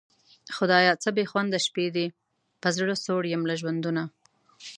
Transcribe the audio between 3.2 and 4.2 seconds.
یم له ژوندونه